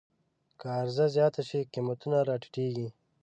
[0.59, 2.87] که عرضه زیاته شي، قیمتونه راټیټېږي.